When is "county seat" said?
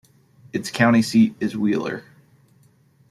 0.71-1.35